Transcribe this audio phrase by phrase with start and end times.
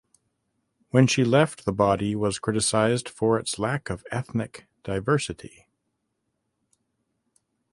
[0.89, 5.67] When she left the body was criticised for its lack of ethnic diversity.